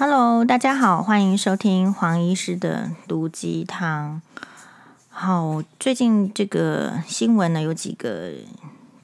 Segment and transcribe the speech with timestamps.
[0.00, 4.22] Hello，大家好，欢迎收听黄医师的毒鸡汤。
[5.08, 8.30] 好，最近这个新闻呢，有几个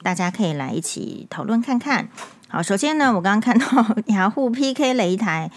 [0.01, 2.07] 大家可以来一起讨论看看。
[2.47, 5.51] 好，首先呢，我刚刚看到 雅虎 PK 擂台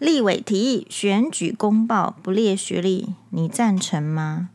[0.00, 4.48] 立委提议选举公报不列学历，你赞成吗？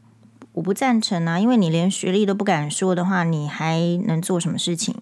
[0.51, 4.93] 我不赞成啊，因为你连学历都不敢说的话，你还能做什么事情？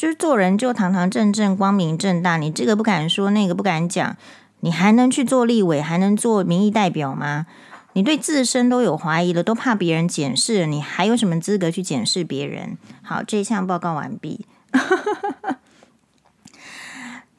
[0.00, 4.16] 就是做人就堂堂正正、光明正大，你这个不敢说，那个不敢讲，
[4.60, 7.44] 你还能去做立委，还能做民意代表吗？
[7.92, 12.78] 你对自身都有怀疑了，都怕别人检视，你还有什么资格去检视别人？
[13.02, 14.46] 好，这一项报告完毕，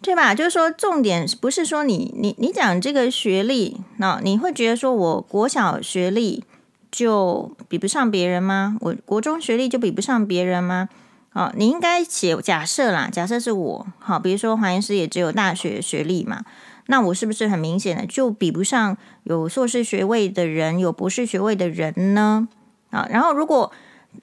[0.03, 0.35] 对吧？
[0.35, 6.43] 就是说，重点不是说你你你讲这个学历，那你会觉得说我国小学历
[6.91, 8.77] 就比不上别人吗？
[8.81, 10.89] 我国中学历就比不上别人吗？
[11.33, 16.43] 哦，你应该写假设啦，假设是我，好，比如说黄医师也只有大学学历嘛，
[16.87, 22.49] 那我是不是很明显的就比不上有硕士学位的人，有博士学位的人呢？
[22.89, 23.71] 啊，然后如果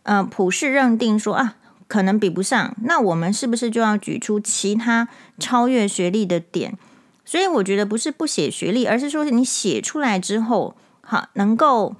[0.02, 1.54] 呃普世认定说啊，
[1.86, 6.76] 可能比不上，那我们是不是就要举出其他超越学历的点？
[7.24, 11.96] 所以我觉得不是不写学历，而是说你写出来之后，好，能够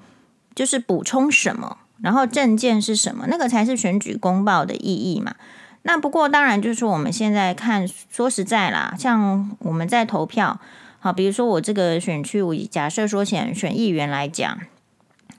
[0.53, 1.77] 就是补充什么？
[2.01, 3.25] 然后证件是什么？
[3.27, 5.35] 那个才是选举公报的意义嘛。
[5.83, 10.59] 那不过当然就是，我们现在看，说实在啦，像我们在投票，
[10.99, 14.59] 好，比如说我这个选区，我假设说选选议员来讲，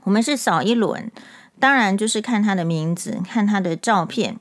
[0.05, 1.13] 我们是扫一轮，
[1.59, 4.37] 当然就是看他的名字，看他的照片，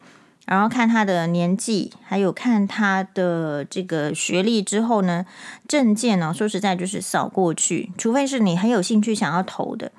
[0.46, 5.26] 然后看他的年纪，还有看他的这个学历之后呢，
[5.68, 9.92] 证件呢，说实在就是扫过去，除非是你很有兴趣想要投的。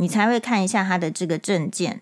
[0.00, 2.00] 你才会看一下他的这个证件，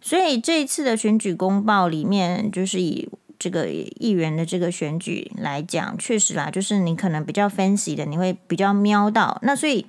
[0.00, 3.08] 所以这一次的选举公报里面，就是以
[3.38, 9.38] 这个议员的这个选举来讲，确实啦，就是你可能比较分析的，你会比较瞄到。
[9.42, 9.86] 那所以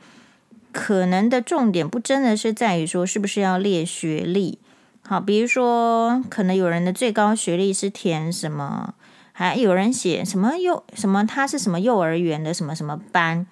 [0.72, 4.60] 可能的重点不真的是在于说是不是要列学历，
[5.02, 8.94] 好，比如说可能有人的最高学历是填什么，
[9.32, 13.48] 还有人写什么幼什么他是什么幼儿园的什么什么班，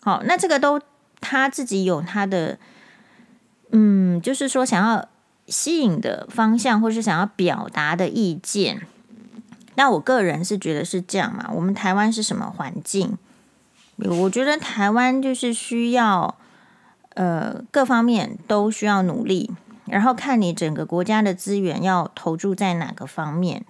[0.00, 0.80] 好，那这个都
[1.20, 2.58] 他自己有他的。
[3.72, 5.08] 嗯，就是说想要
[5.46, 8.86] 吸引的方向，或是想要表达的意见。
[9.74, 11.50] 那我个人是觉得是这样嘛。
[11.54, 13.16] 我们台湾是什么环境？
[13.96, 16.36] 我觉得台湾就是需要，
[17.14, 19.50] 呃，各方面都需要努力，
[19.86, 23.64] 然后看你整个国家的资源要投注在哪个方面。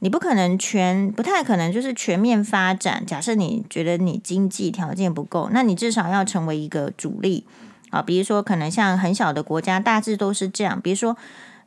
[0.00, 3.06] 你不可能全，不太可能就是全面发展。
[3.06, 7.46] 假设你觉得你经济条件不够，那你至少要成为一个主力。
[7.94, 10.80] 啊，比如说，可能像很小的国家，大致都是这样。
[10.80, 11.16] 比如说，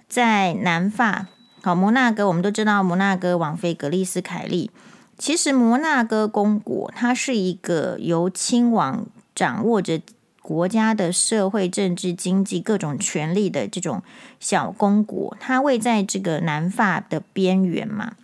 [0.09, 1.27] 在南法，
[1.61, 4.69] 好，摩纳哥，我们都知道摩纳哥王妃格丽斯凯利。
[5.17, 10.01] 其实，摩纳哥公国它是一个由亲王掌握着
[10.41, 14.03] 国家的社会、政治、经济各种权力的这种
[14.41, 18.15] 小公国，它位在这个南法的边缘嘛。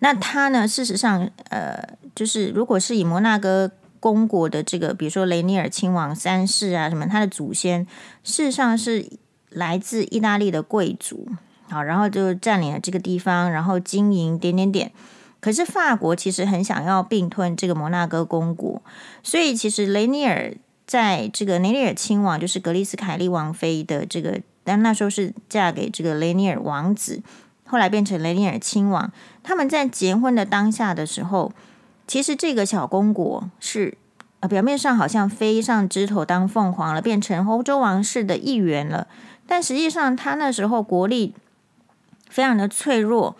[0.00, 1.82] 那它呢，事实上，呃，
[2.14, 3.70] 就是如果是以摩纳哥。
[4.00, 7.86] 公国的这个，比如说雷尼尔亲王三世啊，什么他的祖先，
[8.24, 9.06] 事实上是
[9.50, 11.28] 来自意大利的贵族，
[11.68, 14.90] 好，然后就占领了这个地方，然后经营点点点。
[15.38, 18.82] 可是法国其实很想要并吞这个摩纳哥公国，
[19.22, 20.54] 所以其实雷尼尔
[20.86, 27.22] 在这个雷尼尔亲王，就是格丽斯凯利王妃的这个，但那时候是嫁给这个雷尼尔王子，
[27.66, 29.12] 后来变成雷尼尔亲王。
[29.42, 31.52] 他们在结婚的当下的时候。
[32.10, 33.96] 其实这个小公国是，
[34.40, 39.06] 啊，表面上好像飞上枝头当凤凰了，变成欧洲王室的一员了。
[39.46, 41.36] 但实际上，他那时候国力
[42.28, 43.36] 非常的脆弱。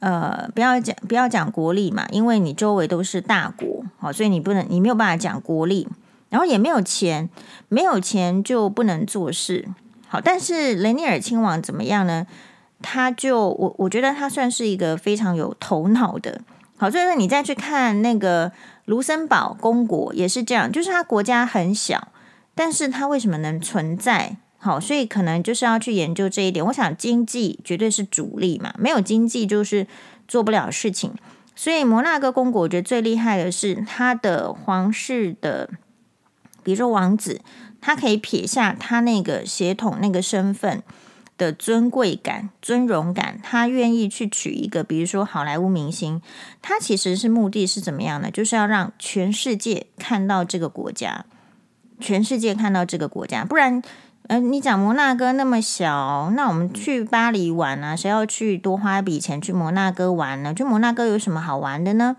[0.00, 5.86] 呃，不要讲不要讲国力嘛，因为你周围都是大国，好，所以你不能，你没有办法讲国力。
[6.30, 7.28] 然后也没有钱，
[7.68, 9.68] 没有钱就不能做事。
[10.06, 12.26] 好，但是雷尼尔亲王怎么样呢？
[12.80, 16.40] 他就我我觉得他算是一个非常有头脑的。
[16.78, 18.52] 好，所以说你再去看那个
[18.84, 22.08] 卢森堡公国也是这样，就是它国家很小，
[22.54, 24.36] 但是它为什么能存在？
[24.58, 26.64] 好，所以可能就是要去研究这一点。
[26.66, 29.86] 我想经济绝对是主力嘛，没有经济就是
[30.26, 31.12] 做不了事情。
[31.54, 35.68] 所以摩纳哥公国我觉得最厉害的是他的皇室的，
[36.62, 37.40] 比如说王子，
[37.80, 40.82] 他可以撇下他那个血统那个身份。
[41.38, 46.20] 的尊贵感、尊荣感，他愿意去娶一个，比如说好莱坞明星，
[46.60, 48.30] 他其实是目的是怎么样呢？
[48.30, 51.24] 就是要让全世界看到这个国家，
[52.00, 53.44] 全世界看到这个国家。
[53.44, 53.80] 不然，
[54.26, 60.52] 呃，你讲摩纳哥那么小，那我们去巴黎玩啊，谁要去多花一笔钱去摩纳哥玩呢？
[60.52, 62.16] 去摩纳哥有什么好玩的呢？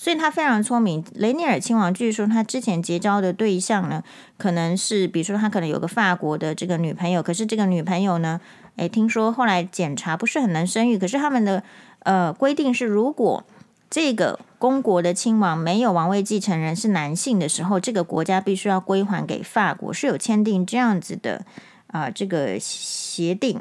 [0.00, 1.04] 所以他非常聪明。
[1.12, 4.02] 雷尼尔亲王据说他之前结交的对象呢，
[4.38, 8.40] 可能是比如说他可能有个法国的这个女朋友，可是这个女朋友呢，
[8.76, 11.62] 诶，听说后来检查不是很能生育，可是他们的
[12.04, 13.44] 呃规定是，如果
[13.90, 21.44] 这个公国的亲王没有王位继承人是男性的时候，这个国家必须要归还给法国，是有签订这样子的
[21.88, 23.60] 啊、这个协定。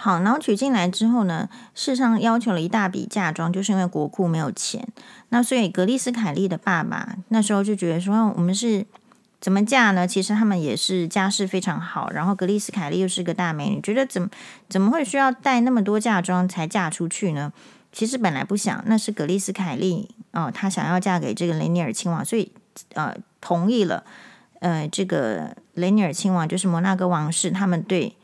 [0.00, 4.86] 好，然后娶进来之后呢，事实上要求了一大笔嫁妆，就是因为国库没有钱。
[5.30, 8.86] 那所以格丽斯凯利的爸爸那时候就觉得说，我们是
[9.40, 10.06] 怎么嫁呢？
[10.06, 14.28] 其实他们也是家世非常好，然后格丽斯凯利又是个大美女，觉得怎么
[14.68, 17.52] 怎么会需要带那么多嫁妆才嫁出去呢？
[17.90, 22.52] 其实本来不想，那是格丽斯凯利哦，她想要嫁给这个雷尼尔亲王，所以
[22.94, 24.04] 呃同意了。
[24.60, 28.14] 呃，这个雷尼尔亲王就是摩纳哥王室，他们对。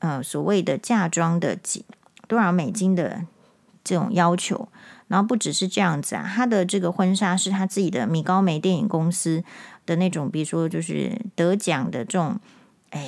[0.00, 1.84] 呃，所谓的嫁妆的几
[2.26, 3.24] 多少美金的
[3.82, 4.68] 这种要求，
[5.08, 9.42] 然后不只是这样子啊，他的这个婚纱是他自己的米高梅电影公司
[9.86, 12.38] 的那种，比如说就是得奖的这种，
[12.90, 13.02] 哎，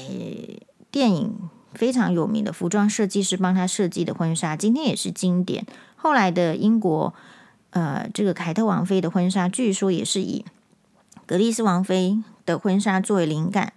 [0.91, 1.35] 电影
[1.75, 5.65] 非常有名的服装设计师帮他设计的婚纱，今天也是经典。
[5.97, 7.15] 后来的英国，
[7.71, 10.45] 呃，这个凯特王妃的婚纱，据说也是以
[11.25, 13.73] 格丽斯王妃的婚纱作为灵感。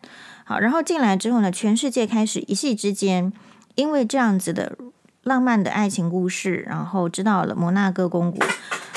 [0.47, 3.33] 好，然后进来之后呢，全世界开始一夕之间，
[3.73, 4.77] 因为这样子的
[5.23, 8.45] 浪漫的爱情故事，然后知道了摩纳哥公国。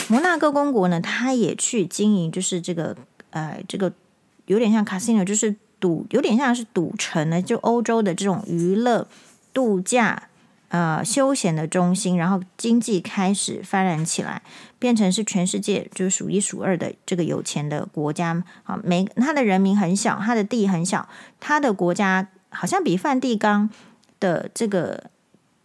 [0.08, 2.94] 摩纳哥公国呢，他也去经营，就是这个
[3.30, 3.90] 呃，这个
[4.44, 9.08] 有点像 casino，就是赌，有点像是赌城呢，就欧洲的这种娱乐
[9.54, 10.24] 度假。
[10.68, 14.42] 呃，休闲的中心，然后经济开始发展起来，
[14.78, 18.44] 变成是全世界就是数一数二的这个有钱的国家。
[18.64, 21.08] 啊，每他的人民很小，他的地很小，
[21.40, 23.70] 他的国家好像比梵蒂冈
[24.20, 25.04] 的这个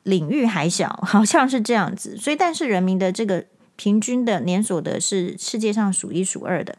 [0.04, 2.16] 领域还小， 好像是这样子。
[2.16, 3.44] 所以，但是人民的这个
[3.76, 6.78] 平均的年所得是世界上数一数二的。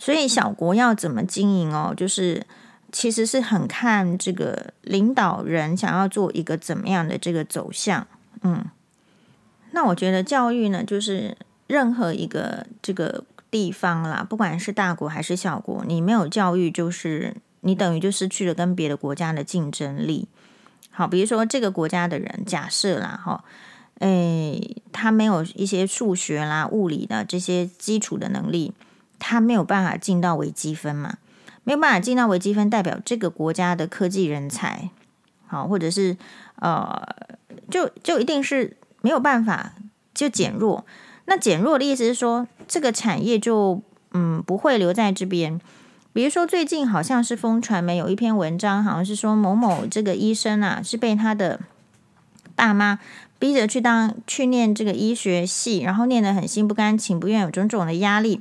[0.00, 1.94] 所以，小国要怎么经营哦？
[1.96, 2.44] 就是。
[2.90, 8.06] 其实是很看这个领导人想要做一个怎么样的这个走向，
[8.40, 8.64] 嗯，
[9.72, 11.36] 那我觉得教育呢，就是
[11.66, 20.26] 任何一个这个地方啦，不管是大国还是小国，你没有教育，就是你等于就失去了跟别的国家的竞争力。
[20.90, 23.44] 好，比如说这个国家的人，假设啦，哈，
[23.98, 24.58] 哎，
[24.90, 28.72] 他没有一些数学啦、物理的这些基础的能力，
[29.18, 31.18] 他没有办法进到微积分嘛。
[31.68, 34.88] 没有办法进到微积分，代表这个国家的科技人才，
[35.46, 36.16] 好，或者是
[36.54, 36.98] 呃，
[37.70, 39.74] 就就一定是没有办法
[40.14, 40.86] 就减弱。
[41.26, 43.82] 那减弱的意思是说，这个产业就
[44.12, 45.60] 嗯不会留在这边。
[46.14, 51.60] 比如说最近好像是风传媒有一篇文章，好像是说某某这个医生啊，是被他的
[52.56, 52.98] 爸妈
[53.38, 58.40] 逼着去当去念这个医学系，然后念得很心不甘情不愿，有种种的压力。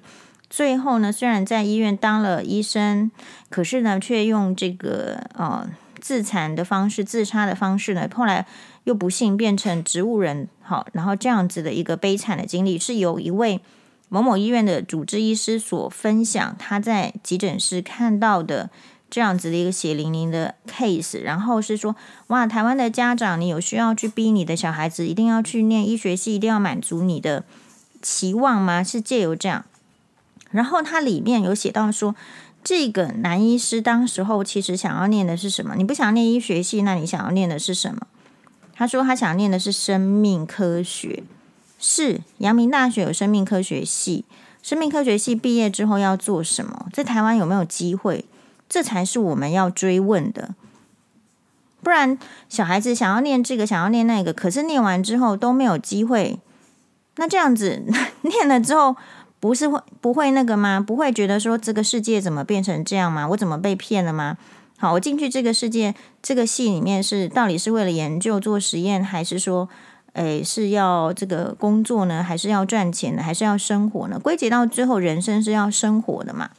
[0.50, 3.12] 最后呢，虽然在医院当了医生，
[3.50, 8.46] 可是呢，却用这个呃自残的方式、自杀的方式呢，后来
[8.86, 10.48] 又不幸变成植物人。
[10.62, 13.60] 好，然后这样子的一个悲惨的经历，是由一位
[14.08, 18.70] 某某医院的主治医师所分享，他在急诊室看到的
[19.10, 21.22] 这样子的一个血淋淋的 case。
[21.22, 21.96] 然后是说，
[22.28, 27.44] 哇，台湾的家长，你有需要去逼你的小孩子一定要去念医学系，一定要满足你的
[28.02, 28.82] 期望吗？
[28.82, 29.66] 是借由这样。
[30.52, 32.16] 然后他里面有写到说，
[32.64, 35.76] 这个男医师当时候其实想要念的是什么？
[35.76, 38.08] 你不想念医学系，那你想要念的是什么？
[38.74, 41.24] 他说他想念的是生命科学，
[41.80, 44.26] 是阳明大学有生命科学系。
[44.62, 46.88] 生命科学系毕业之后要做什么？
[46.94, 48.26] 在台湾有没有机会？
[48.70, 50.56] 这才是我们要追问的。
[51.82, 52.18] 不然
[52.50, 56.40] 小孩子想要念这个，想要念那个，可是念完之后都没有机会。
[57.16, 57.84] 那这样子
[58.24, 58.96] 念了之后。
[59.40, 60.80] 不是会不会那个吗？
[60.80, 63.28] 不会觉得说这个世界怎么变成这样吗？
[63.30, 64.38] 我怎么被骗了吗？
[64.80, 69.68] 好，我进去这个世界这个戏里面是到底是为了研究做实验，还是说，
[70.14, 72.24] 诶是要这个工作呢？
[72.24, 73.24] 还是要赚钱呢？
[73.24, 74.20] 还是要生活呢？
[74.20, 76.52] 归结到最后，人生是要生活的嘛。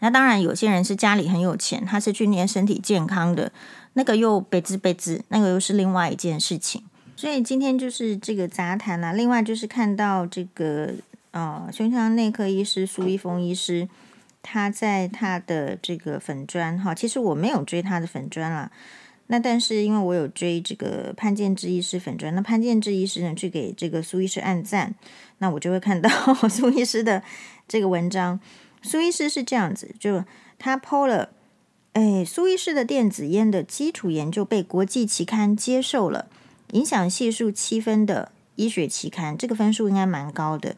[0.00, 3.52] 那当然，有些人是家里很有钱，他是去念身体健康的，
[3.92, 6.82] 那个又别致别致，那个又是另外一件事情。
[7.22, 9.12] 所以今天就是这个杂谈啦。
[9.12, 10.92] 另外就是看到这个
[11.30, 13.88] 呃，胸腔内科医师苏一峰医师，
[14.42, 18.72] 他在他的这个粉专哈，其实我没有追他的粉专啦。
[19.28, 24.92] 那但是因为我有追这个潘建志医师粉专，那潘建志医师呢去给这个苏医师按赞，
[25.38, 26.10] 那我就会看到
[26.50, 27.22] 苏医师的
[27.68, 28.40] 这个文章。
[28.82, 30.24] 苏医师是这样子，就
[30.58, 31.28] 他 PO 了，
[31.92, 36.26] 哎，苏医师的电子烟的基础研究被国际期刊接受了。
[36.72, 40.76] 影响系数七分的医学期刊，这个分数应该蛮高的。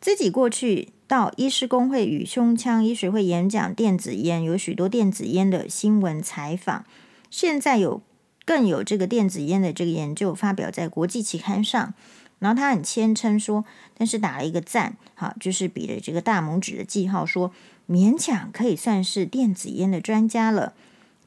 [0.00, 6.86] 自己过去到医师工会与胸腔医学会演讲电子烟，有许多电子烟的新闻采访。
[7.30, 8.00] 现在有
[8.46, 11.92] 更有这个电子烟的这个研究发表在国际期刊上。
[12.38, 13.66] 然后他很谦称说，
[13.98, 17.52] 但是打了一个赞，好，就是比了这个大拇指的记号，说
[17.86, 20.72] 勉强可以算是电子烟的专家了。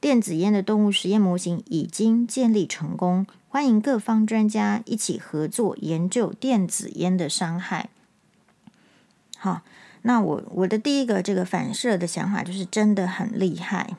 [0.02, 7.90] 电子烟的动物实验模型已经建立成功，欢迎各方专家一起合作研究电子烟的伤害。
[9.38, 9.62] 好，
[10.02, 13.96] 那我我的第一个这个反射的想法就是真的很厉害。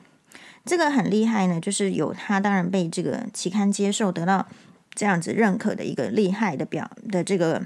[0.65, 4.45] 这个很厉害呢，就是有他当然被这个期刊接受，得到。
[4.93, 7.65] 这样子认可的一个厉害的表的这个，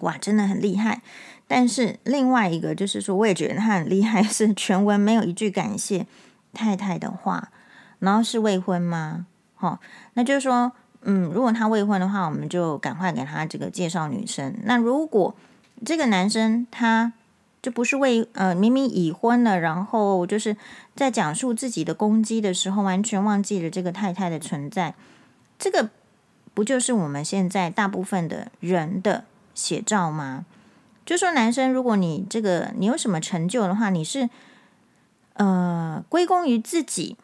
[0.00, 1.02] 哇，真的很厉害。
[1.46, 6.08] 但是另外一个就是说，我也觉得他很厉害，是全文没有一句感谢
[6.52, 7.52] 太太的话。
[8.00, 9.26] 然后是未婚吗？
[9.60, 9.78] 哦，
[10.14, 14.54] 那就是说，嗯，如果他未婚的话，我们就赶快给他这个介绍女生。
[14.64, 15.34] 那如果
[15.84, 17.12] 这个男生他
[17.62, 20.56] 就不是未呃，明明已婚了，然后就是
[20.94, 24.94] 在讲述自己的攻击的时候，完全忘记了这个太太的存在，
[25.58, 25.90] 这个。
[26.54, 29.22] 不就是我们现在大部分的人的
[29.54, 30.44] 写照吗？
[31.06, 34.28] 就说男生，如果你这个你有什么成就的话，你是
[35.34, 37.16] 呃归功于自己，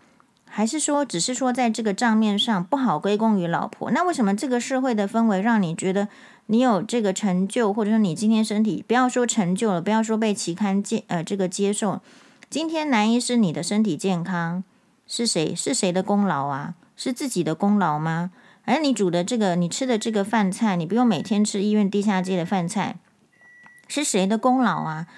[0.56, 3.90] 还是说只是说在这个账面上不好归功于老婆？
[3.90, 6.06] 那为什么这个社会的氛围让你觉得
[6.46, 12.00] 你有这个成就，或者说你今天身体不要说成就了，不要说被期刊接呃这个接受，
[12.48, 14.62] 今天男医师你的身体健康
[15.08, 16.74] 是谁是谁的功劳啊？
[16.94, 18.30] 是自己的功劳吗？
[18.64, 22.94] 而你煮的这个，你吃的这个饭菜，你不用每天吃医院地下街的饭菜，
[23.88, 25.08] 是谁的功劳啊？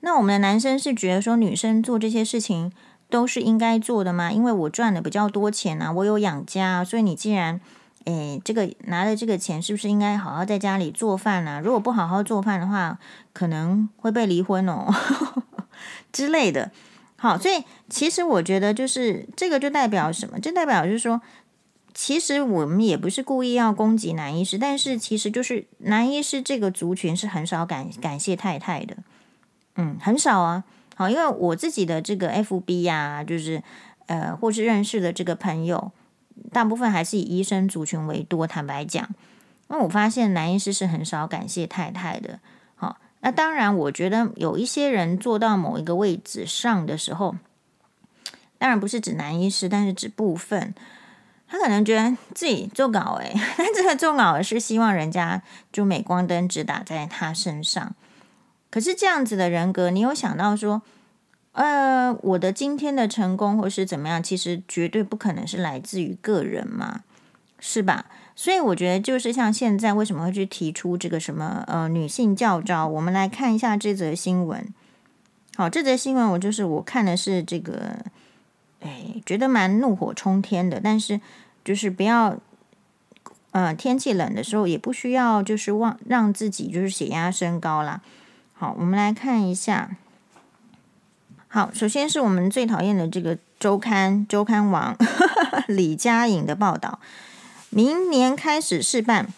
[0.00, 2.72] 那我们的男生是觉得说，女生做这些事情
[3.10, 4.30] 都是应该做的吗？
[4.32, 7.60] 因为我赚的比较多钱啊，我有养家，所以你既然，
[8.04, 11.60] 诶，这个拿了这个钱，是不是应该好好在家里做饭啊？
[11.60, 12.98] 如果不好好做饭的话，
[13.32, 14.86] 可能会被离婚哦
[16.12, 16.70] 之类的。
[17.16, 20.38] 好，所以其实我觉得就是这个就代表什么？
[20.40, 21.20] 这代表就是说。
[21.94, 28.98] 其实我们也不是故意要攻击男医师，但是其实就是男医师这个族群是很少感感谢太太的，
[29.74, 30.62] 嗯，很少啊。
[30.98, 33.62] 好，因为我自己的这个 FB 呀、啊，就是
[34.06, 35.92] 呃，或是认识的这个朋友，
[36.50, 38.48] 大部分还是以医生族群为多。
[38.48, 39.08] 坦白讲，
[39.70, 42.40] 因为我发现男医师是很少感谢太太的。
[42.74, 47.36] 好，那当然，我觉得有一些人做到某一个位置上的时候，
[48.58, 50.74] 当然不是指男医师，但是指部分。
[51.46, 55.40] 他可能觉得自己做稿诶，但这个做稿是希望人家
[55.72, 57.94] 就镁光灯只打在他身上。
[58.70, 60.82] 可是这样子的人格，你有想到说，
[61.52, 67.00] 呃，我的今天的成功或是怎么样，其实绝对不可能是来自于个人嘛，
[67.58, 68.06] 是吧？
[68.36, 74.66] 所以我觉得就是像现在为什么会去提出这个什么呃女性教招，我们来看一下这则新闻。
[75.56, 77.96] 好，这则新闻我就是我看的是这个。
[78.80, 81.20] 哎，觉得蛮怒火冲天的，但是
[81.64, 82.38] 就是不要，
[83.50, 88.00] 呃，天气冷的时候也不需要，就是忘让自己就是血压升高啦。
[88.60, 89.88] 好，我们来看一下。
[91.46, 94.96] 好，首先是我们最讨厌的这个周刊周刊王
[95.68, 96.98] 李佳颖的报道，
[97.70, 99.32] 明年开始试办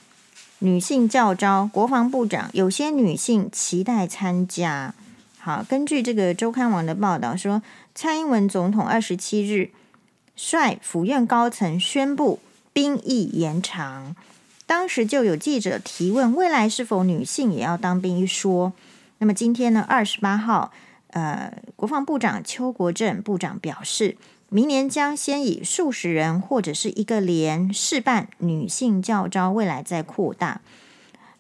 [0.61, 4.95] 女性教招，国防部长有些女性期待参加。
[5.39, 7.61] 好，根据这个周刊网的报道说，
[7.95, 9.71] 蔡英文总统二十七日
[10.35, 12.41] 率府院高层宣布
[12.73, 14.17] 兵役延长，
[14.65, 18.73] 当时就有记者提问未来是否女性也要当兵一说。
[19.21, 20.73] 那么今天呢，二十八号，
[21.09, 24.17] 呃，国防部长邱国正部长表示，
[24.49, 30.63] 明年将先以数十人或者是一个连试办女性教招，未来再扩大。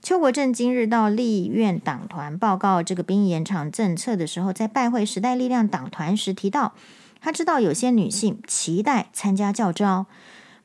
[0.03, 6.75] 邱国正今日到立院党团报告这个兵役延长政策的时候，在拜会时代力量党团时提到，
[7.23, 10.05] 他知道有些女性期待参加教招，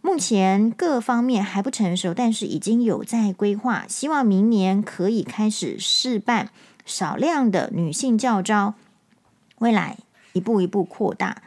[0.01, 6.49] 目前各方面还不成熟，但是已经有在规划，希望明年可以开始试办
[6.85, 8.75] 少量的女性教招，
[9.57, 9.97] 未来
[10.33, 11.41] 一步一步扩大。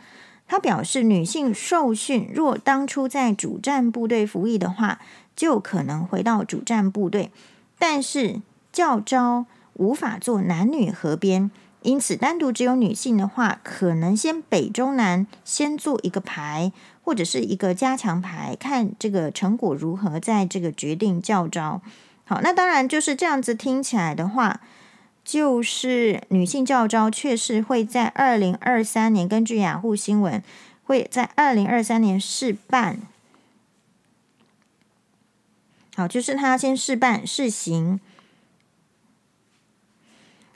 [0.47, 4.99] 他表示，女性受训若当初在主战部队服役的话，
[5.37, 7.31] 就可能回到主战部队。
[7.79, 8.41] 但是
[8.73, 11.51] 教招无法做男女合编，
[11.83, 16.73] 因此单独只有女性的话，可能先北中南先做一个排，
[17.05, 21.83] 或者是一个加强排，看这个成果如何，在这个决定教招。
[22.25, 24.61] 好，那当然就是这样子听起来的话，
[25.29, 30.43] 就是女性教招确实会在二零二三年，根据雅虎新闻，
[30.85, 32.99] 会在二零二三年试办。
[35.95, 38.01] 好，就是他先试办试行。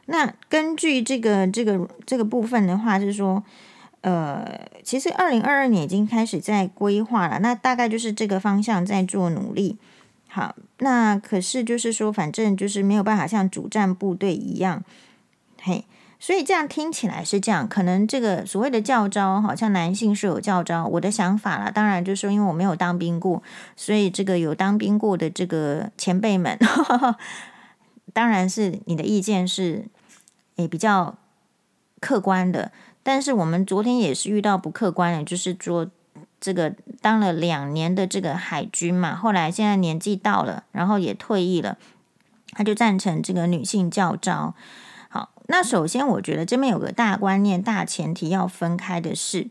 [0.06, 3.44] 那根据这个这个这个部分的话，是说，
[4.00, 9.76] 呃，其实二零二二年已经开始在规划了，那大概就是这个方向在做努力。
[10.28, 14.84] 好，那可是就是说，反正就是没有办法像主战部队一样，
[15.60, 15.84] 嘿。
[16.20, 20.86] 所以这样听起来是这样，可能这个所谓的教招，好像男性是有教招。
[20.86, 23.42] 我的想法啦，当然就是说，因为我没有当兵过，
[23.74, 26.56] 所以这个有当兵过的这个前辈们，
[28.14, 29.86] 当然是你的意见是
[30.54, 31.18] 也比较
[31.98, 32.70] 客观的。
[33.02, 35.90] 但是我们昨天也是遇到不客观的，就是说
[36.42, 41.78] 这个当了两年的这个海军嘛，后来现在年纪到了，然后也退役了，
[42.50, 44.54] 他就赞成这个女性教召。
[45.48, 49.48] 那首先，我觉得这边有个大观念、大前提要分开的是，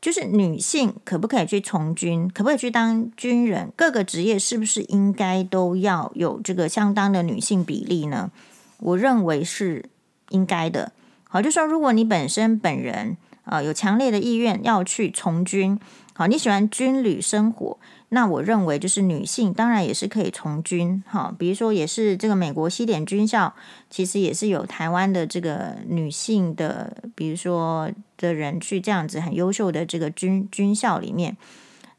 [0.00, 8.30] 就是女性可不可以去从军，可不可以去当军人，各个职业是不是应该都要有这个相当的女性比例呢？
[8.78, 9.84] 我认为是
[10.30, 10.92] 应该的。
[11.28, 15.78] 好，就说如果你本身本人啊、有强烈的意愿要去从军，
[16.18, 17.78] 好，你喜欢军旅生活。
[18.08, 23.54] 那我认为，就是女性当然也是可以从军，哈，比如说也是这个美国西点军校，
[23.88, 31.36] 其实也是有台湾的这个女性的，比如说的人去这样子很优秀的这个军军校里面。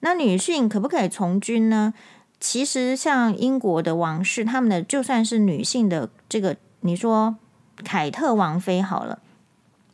[0.01, 1.93] 那女性可不可以从军呢？
[2.41, 7.37] 其实像英国的王室，他们的就算是女性的这个，你说
[7.85, 9.19] 凯特王妃好了，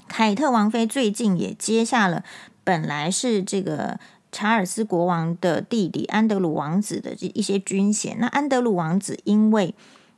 [0.07, 2.23] 凯特王妃最近也接下了
[2.63, 3.99] 本来是这个。
[4.35, 9.73] 查尔斯国王的弟弟安德鲁王子的这一些军衔，那安德鲁王子因为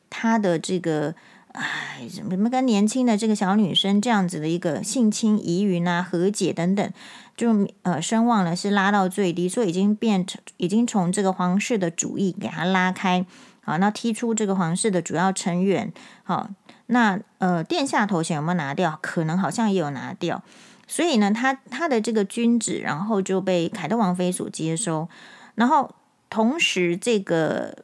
[0.10, 1.14] 他的这个
[1.52, 6.92] 哎，什么跟年轻的这个小女生这样子的一个性侵疑云啊、和解等等，
[7.36, 13.24] 就呃声望呢是拉到最低，所以已经变成已经从这个皇室的主义给他拉开，
[13.62, 15.94] 好，那踢出这个皇室的主要成员，
[16.24, 16.50] 好，
[16.88, 18.98] 那呃殿下头衔有没有拿掉？
[19.00, 20.42] 可能好像也有拿掉。
[20.88, 25.10] 所以呢，他他的这个君旨，然后就被凯特王妃所接收。
[25.56, 25.94] 然后
[26.30, 27.80] 同时，这个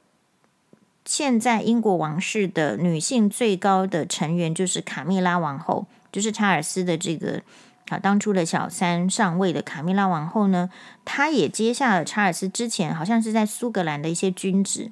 [1.06, 7.42] 现在英国王室的女性最高的成员就是卡蜜拉王后，就是查尔斯的这个
[7.89, 10.70] 啊当初的小三上位的卡蜜拉王后呢，
[11.04, 14.92] 她也接下了查尔斯之前好像是在苏格兰的一些君旨。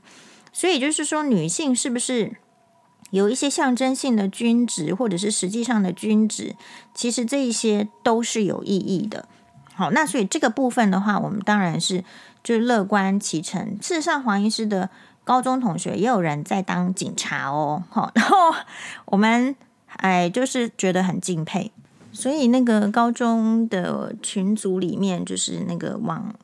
[0.52, 2.36] 所以就是说，女性是不是？
[3.12, 6.56] 有一些象征性的君职，或者是实际上的君职，
[6.94, 9.28] 其实这一些都是有意义的。
[9.74, 12.04] 好，那所以这个部分的话，我们当然是
[12.44, 13.78] 就是乐观其成。
[13.82, 14.90] 事实上，黄医师的
[15.24, 17.84] 高中同学也有人在当警察哦。
[17.90, 18.38] 好，然后
[19.06, 19.56] 我们
[19.98, 21.72] 哎，就是觉得很敬佩。
[22.14, 26.36] 所以那个高中的群组里面，就是那个网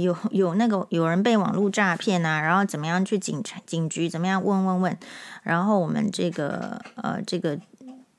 [0.00, 4.96] 有有那个有人被网络诈骗啊，然后怎么样去警察警局怎么样问问问，
[5.42, 7.58] 然后我们这个呃这个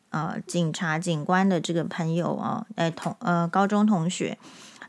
[0.10, 4.38] 呃警察警官的这个朋友啊，哎同呃高中同学，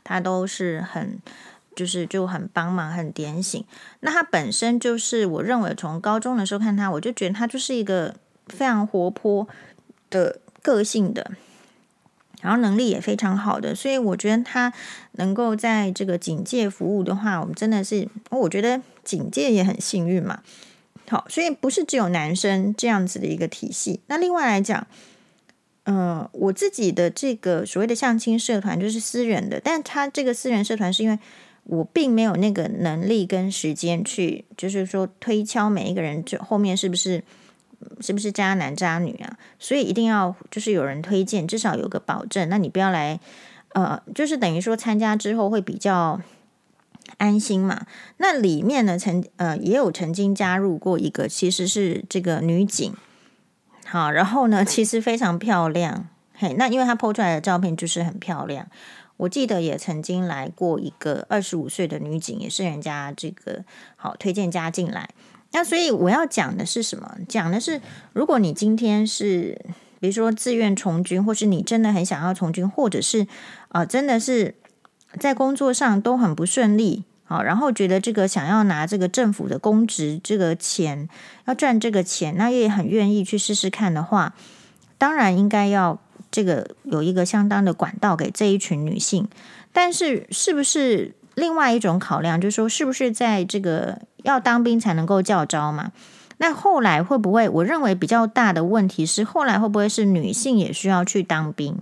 [0.03, 1.19] 他都是很
[1.75, 3.63] 就是就很帮忙很点醒。
[4.01, 8.15] 那他本身就是我认为从高中的时候看他，我就觉得他就是一个
[8.47, 9.47] 非常活泼
[10.09, 11.31] 的个性的。
[12.41, 14.71] 然后能力也非常好的，所以我觉得他
[15.13, 20.41] 能够在这个警界服务的话，我们真的是，我觉得警界也很幸运嘛。
[21.09, 23.99] 好，所以不是只有男生这样子的一个体系。
[24.07, 24.87] 那另外来讲，
[25.83, 31.19] 嗯、我自己的这个所谓的相亲社团就是私人的，但他这个私人社团是因为
[31.63, 37.23] 我并没有那个能力跟时间去，就是说推敲每一个人这后面是不是。
[38.01, 39.37] 是不是渣男渣女啊？
[39.57, 42.49] 所以一定要就是有人推荐，至少有个保证。
[42.49, 43.19] 那你不要来，
[43.73, 46.21] 呃，就是等于说参加之后会比较
[47.17, 47.85] 安心嘛。
[48.17, 52.93] 那里面呢，曾呃也有曾经加入过一个，其实是这个女警。
[53.85, 56.07] 好，然后呢，其实非常漂亮。
[56.33, 58.67] 嘿，那因为她 po 出来的照片就是很漂亮。
[59.17, 63.65] 我记得也曾经来过一个二十五岁的女警，也是人家这个
[63.97, 65.09] 好推荐加进来。
[65.51, 67.17] 那所以我要讲的是什么？
[67.27, 67.81] 讲的是，
[68.13, 69.59] 如果你今天是，
[69.99, 73.23] 比如说自愿从军，或是你真的很想要从军，或者是
[73.69, 74.53] 啊、呃，真的是
[75.19, 81.09] 在工作上都很不顺利，好，然后觉得这个想要拿这个政府的公职这个钱，
[81.45, 84.35] 要赚这个钱，那也很愿意去试试看的话，
[84.99, 89.27] 当然应该要这个有一个相当的管道给这一群女性，
[89.73, 91.15] 但是是不是？
[91.39, 95.91] 另外一种考量就是说，是不是在这个要当兵才能够教招嘛？
[96.37, 97.49] 那后来会不会？
[97.49, 101.77] 我认为比较大的问题是，后来会不会是女性也需要去当兵？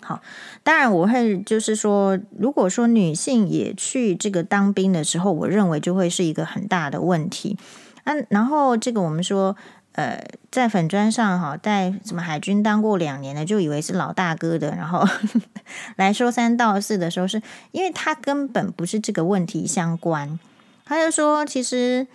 [0.00, 0.22] 好，
[0.62, 7.58] 当然我会就是说，如果说女性也去这个当兵的时候，我认为就会是一个很大的问题。
[8.04, 9.54] 嗯、然后这个我们说，
[9.98, 10.16] 呃，
[10.52, 15.04] 在粉砖上哈，在什么海军当过两年的，就以为是老大哥的，然后
[15.96, 20.38] 来说三道四的时候是，因为他根本不是这个问题相关。
[20.84, 22.06] 他就说，其实，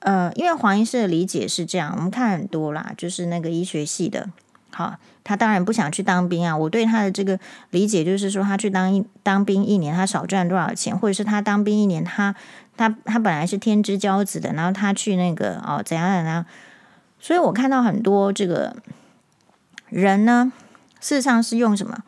[0.00, 4.28] 呃，因为黄医师的理解是这样，我们看很多啦，就是那个医学系的。
[4.72, 6.56] 好，他当然不想去当兵啊。
[6.56, 7.38] 我对他的这个
[7.70, 12.34] 理解就是说，他去当一当兵一年，他少赚多少钱，或者是他当兵一年，他
[12.76, 16.44] 他他本来是天之骄子的，然后他去那个哦怎样怎样。
[17.20, 18.76] 所以我看到很多这个
[19.88, 20.52] 人呢，
[21.00, 22.02] 事实上是用什么？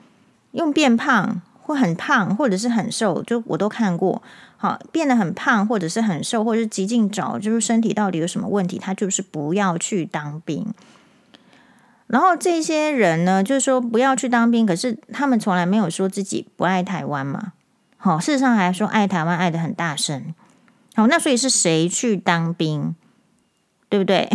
[0.53, 4.23] 用变胖或很胖，或者是很瘦，就我都看过。
[4.57, 10.67] 好，变得很胖，或者是很瘦，或者是极尽找，就是身体到底有什么问题，他就是不要去当兵。
[12.09, 17.53] 然后这些人呢，就是说不要去当兵，可是他们从来没有说自己不爱台湾嘛。
[17.97, 20.35] 好，事实上还说爱台湾爱得很大声。
[20.95, 22.95] 好，那所以是谁去当兵，
[23.91, 24.27] 对不对？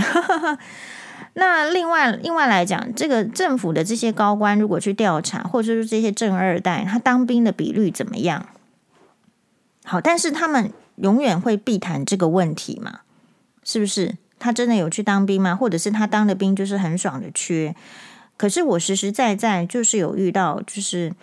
[1.34, 8.46] 那另外另外来讲，这个政府的这些高官如果去调查，或者是这些正二代，他当兵的比率怎么样？
[9.84, 13.00] 好，但是他们永远会避谈这个问题嘛？
[13.64, 14.16] 是不是？
[14.38, 15.56] 他真的有去当兵吗？
[15.56, 17.76] 或者是他当的兵就是很爽的缺？
[18.38, 21.14] 可是我实实在在就是有遇到，就是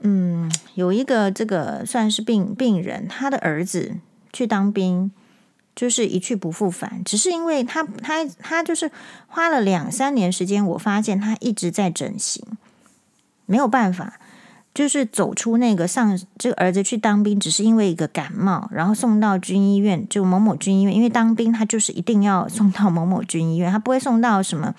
[0.00, 3.96] 嗯，有一个这个算是病病人，他的儿子
[4.32, 5.10] 去当兵，
[5.78, 7.00] 就是一去不复返。
[7.04, 8.90] 只是因为他他他就是
[9.28, 12.44] 花了两三年时间，我发现他一直在整形，
[13.46, 14.18] 没有办法。
[14.74, 20.94] 就是走出那个上这个儿子去当兵，只是因为一个感冒，然后送到军医院，就某某军医院。
[20.94, 24.72] 因为当兵他就是一定要送到某某军医院，他不会送到什么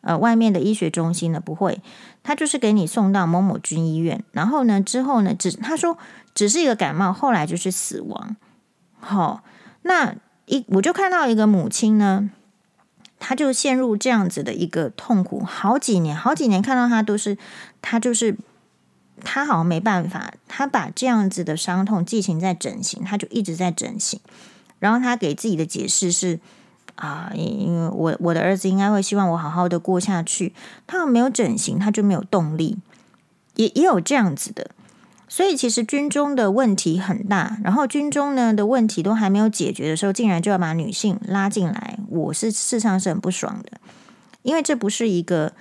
[0.00, 1.80] 呃外面的医学中心的，不会，
[2.24, 4.24] 他就是给你送到某某军医院。
[4.32, 5.96] 然后呢，之后呢，只他说
[6.34, 8.34] 只是一个感冒，后来就是死亡。
[8.98, 9.44] 好、
[9.82, 12.30] 那一我就看到一个母亲呢，
[13.18, 17.36] 他就陷入这样子的一个痛苦，好几年，好几年看到他都是
[17.80, 18.36] 他就是。
[19.22, 24.20] 他好像没办法，他把这样子的伤痛寄情在整形，他就一直在整形。
[24.80, 26.40] 然后他给自己的解释是：
[26.96, 30.52] 啊，因为我我的儿子应该会希望我好好的过下去。
[30.86, 32.76] 他没有整形，他就没有动力，
[33.54, 34.72] 也也有这样子的。
[35.34, 43.80] 所以其实军中的问题很大，然后军中呢的问题都还没有解决的时候，竟然就要把女性拉进来，我是事实上是很不爽的，
[44.42, 45.52] 因为这不是一个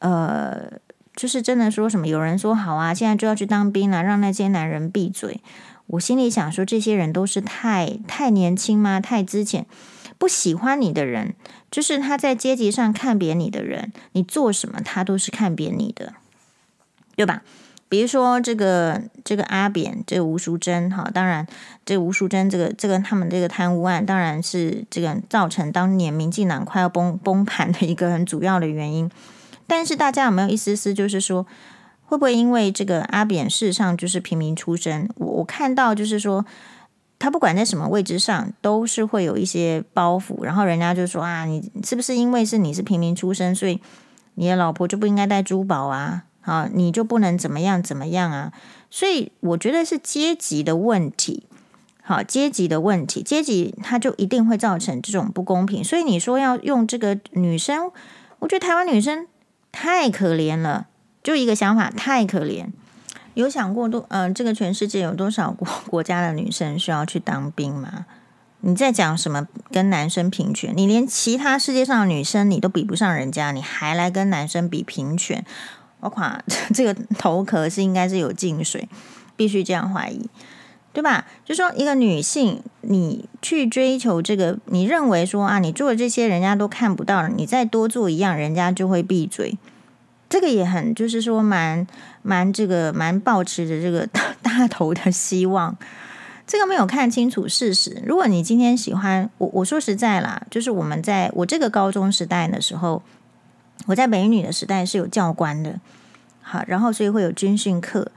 [0.00, 0.80] 呃。
[1.14, 2.08] 就是真的说什么？
[2.08, 5.40] 有人说好啊，现在就要去当兵了，让那些男人闭嘴。
[5.88, 9.00] 我心里想说，这些人都是太太年轻吗？
[9.00, 9.66] 太资浅，
[10.16, 11.34] 不喜欢你的人，
[11.70, 16.14] 就是他在阶级上看扁你的人，你做什么他都是看扁你的，
[17.14, 17.42] 对吧？
[17.90, 21.44] 比如说这个这个阿扁，这个吴淑珍，哈，当然
[21.84, 29.10] 这吴淑珍这个这个他们这个贪污案，当然是这个造成当年民进党快要崩崩盘的一个很主要的原因。
[29.66, 31.44] 但是大家有没有一丝丝，就是说，
[32.04, 35.08] 会不会因为这个阿扁事实上就是平民出身？
[35.16, 36.46] 我我看到就是说，
[37.18, 40.44] 他不管在什么位置上，都是会有一些包袱。
[40.44, 43.80] 然后人家就说啊，你是不是因为是你是平民出身，所以
[44.34, 46.22] 你的老婆就不应该带珠宝啊？
[46.42, 48.52] 啊，你就不能怎么样怎么样啊？
[48.90, 51.46] 所以我觉得是阶级的问题。
[52.02, 55.82] 好，阶级的问题，阶级它就一定会造成这种不公平。
[55.84, 57.90] 所以你说要用这个女生，
[58.40, 59.26] 我觉得台湾女生。
[59.72, 60.88] 太可怜了，
[61.22, 62.66] 就一个想法，太可怜。
[63.34, 68.06] 有想过多，嗯、这个全世界有多少国 国家的女生需要去当兵吗？
[68.62, 70.74] 你在讲什么跟男生平权？
[70.76, 75.44] 你连其他世界上的女生你都比不上人家，你还来跟男生比平权？
[76.00, 76.42] 我垮，
[76.74, 78.88] 这个头壳是应该是有进水，
[79.36, 80.28] 必须这样怀疑，
[80.92, 81.26] 对吧？
[81.44, 89.56] 就说一个女性，你去追求这个，你认为说啊，你做的这些人家都看不到了，你再多做一样，人家就会闭嘴。
[90.28, 91.84] 这个也很，就是说蛮
[92.22, 95.76] 蛮这个蛮抱持着这个大 大头的希望，
[96.46, 98.00] 这个没有看清楚事实。
[98.06, 103.02] 如果你今天喜欢我，我说实在啦，就是我们在我这个高中时代的时候，
[103.86, 105.80] 我在美女的时代是有教官的，
[106.42, 108.10] 好，然后所以会有军训课，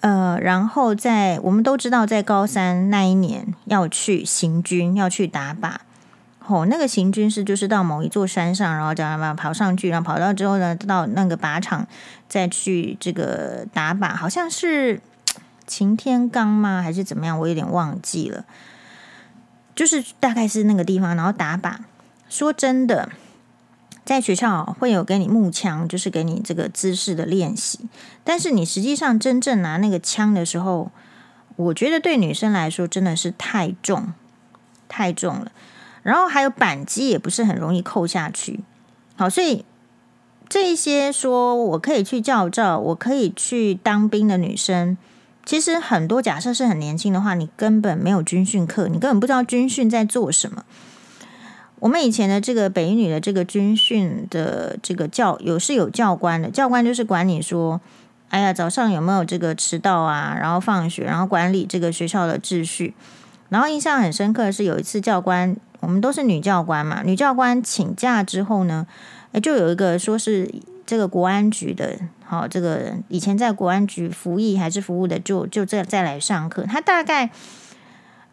[0.00, 5.74] 呃，然后在我们都知道，在高三那一年要去行军，要去打靶。
[6.44, 11.86] 哦，那个行军是就是到某一座山上，然后这样跑上去，然后跑到之后呢，到那个靶场
[12.28, 15.00] 再去这个打靶，好像是
[15.66, 16.82] 擎天岗吗？
[16.82, 17.38] 还是怎么样？
[17.38, 18.44] 我有点忘记了。
[19.74, 21.76] 就是大概是那个地方，然后打靶。
[22.28, 23.08] 说真的，
[24.04, 27.80] 在学校会有给你木枪，就是给你这个姿势的练习。
[28.24, 30.90] 但是你实际上真正拿那个枪的时候，
[31.56, 34.12] 我觉得对女生来说真的是太重，
[34.88, 35.52] 太重了。
[36.02, 38.60] 然后还有扳机也不是很容易扣下去。
[39.14, 39.64] 好，所以
[40.48, 44.98] 这一些说我可以去教照，我可以去当兵的女生，
[45.46, 50.64] 其实很多假设是很年轻的话，你根本没有军训课，你根本不知道军训在做什么。
[51.82, 57.80] 我们以前的这个北女的这个军训的这个教有是有教官的，教官就是管你说，
[58.28, 62.94] 哎呀，早上有没有这个迟到啊，然后放学，然后管理这个学校的秩序。
[63.48, 68.86] 然后印象很深刻的是有一次教官，我们都是女教官嘛，女教官请假之后呢，
[69.32, 70.48] 哎，就有一个说是
[70.86, 77.30] 这个国安局的，好，这个以前在国安局服役还是服务的，就就再再来上课，他大概。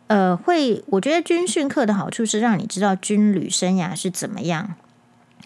[0.10, 4.74] 呃，会，我觉得军训课的好处是让你知道军旅生涯是怎么样。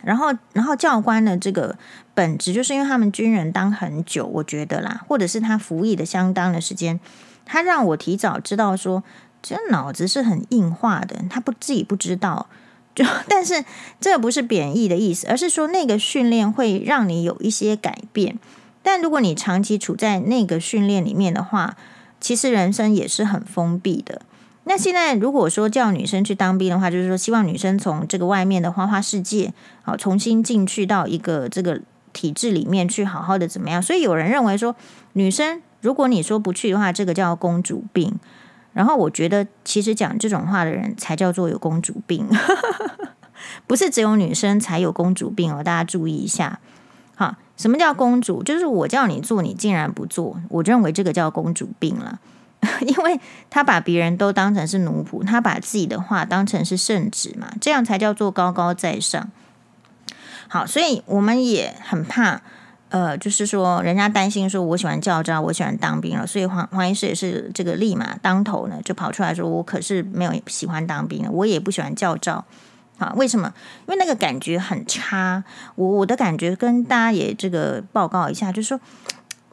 [0.01, 1.77] 然后，然后教官的这个
[2.13, 6.97] 本质，就是因为他们军人当很久，我觉得啦，或者是他服役的相当的时间，
[7.45, 9.03] 他让我提早知道说，
[9.41, 12.47] 这脑子是很硬化的，他不自己不知道。
[12.95, 13.65] 就，但是
[13.99, 18.39] 这不是贬义的意思，而是说那个训练会让你有一些改变。
[18.81, 21.75] 但如果你长期处在那个训练里面的话，
[22.21, 24.21] 其实人生也是很封闭的。
[24.65, 31.81] 那现在如果说叫女生去当兵的话，就是说希望女生从这个外面的花花世界，好重新进去到一个这个
[32.13, 33.81] 体制里面去，好好的怎么样？
[33.81, 34.75] 所以有人认为说，
[35.13, 38.19] 女生如果你说不去的话，这个叫公主病。
[38.71, 42.27] 然后我觉得，其实讲这种话的人才叫做有公主病，
[43.67, 45.63] 不是只有女生才有公主病哦。
[45.63, 46.59] 大家注意一下，
[47.13, 48.41] 好，什么叫公主？
[48.41, 52.19] 就是我叫你做，你竟然不做，我认为这个叫公主病了。
[52.81, 59.29] 因为他把别人都当成是奴仆，他把自己的话当成是圣旨嘛，这样才叫做高高在上。
[60.47, 62.41] 好，所以我们也很怕，
[62.89, 72.45] 呃，就是说人家担心说我喜欢教招，我喜欢当兵了，所以黄黄医师也是这个立马当头呢，就跑出来说，我可是没有喜欢当兵，我也不喜欢教招。
[72.97, 73.51] 好，为什么？
[73.87, 75.43] 因为那个感觉很差。
[75.75, 78.79] 我我的感觉跟大家也这个报告一下，就是说。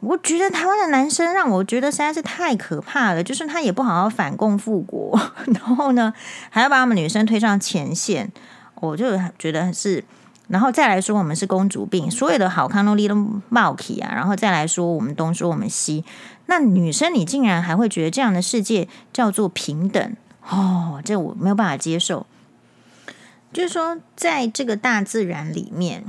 [0.01, 5.17] 我觉得台湾的男生让我觉得实在是太可怕了，就是他也不好好反共复国，
[5.53, 6.11] 然后呢
[6.49, 8.31] 还要把我们女生推上前线，
[8.75, 10.03] 我就觉得是，
[10.47, 13.15] 然后再来说我们是公主病，所有的好康都立都
[13.49, 16.03] 冒起啊，然后再来说我们东说我们西，
[16.47, 20.15] 那女生你竟然还会觉得这样的世界叫做平等
[20.49, 22.25] 哦，这我没有办法接受。
[23.53, 26.05] 就是说，在这个大自然里面，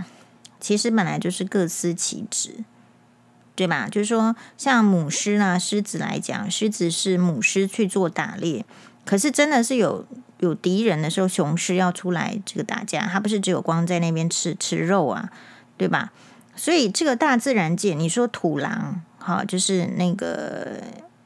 [0.58, 2.64] 其实本来就是各司其职。
[3.54, 3.86] 对吧？
[3.90, 8.64] 就是说，像母狮啊，狮子来讲，狮子是母狮去做打猎，
[9.04, 10.06] 可是真的是有
[10.38, 15.30] 有敌人的时候，雄狮要出来这个打架，它不是只有光在那边吃吃肉啊，
[15.76, 16.12] 对吧？
[16.56, 20.82] 所以这个大自然界，你说土狼，好，就是那个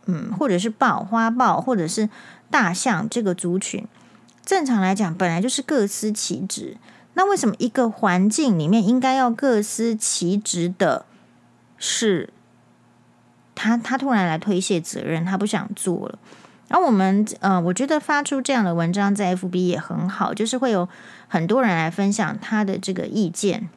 [0.07, 2.09] 嗯，或者是豹、花豹，或者是
[2.51, 3.87] 大象这个族群，
[4.45, 6.77] 正常来讲本来就是各司其职。
[7.15, 11.07] 那为什么一个环境里面应该要各司其职的？
[11.79, 12.31] 是
[13.55, 16.19] 他，他突然来推卸责任，他不想做了。
[16.69, 20.89] 然后我们，呃，我觉得发出这样的文章在 FB 也很好，就是会有
[21.29, 23.69] 很多人来分享他的这个意见。